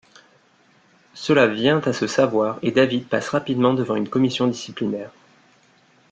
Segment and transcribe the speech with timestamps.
[1.13, 5.11] Cela vient à se savoir et David passe rapidement devant une commission disciplinaire.